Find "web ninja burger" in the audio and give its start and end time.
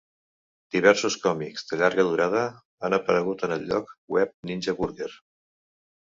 4.15-5.11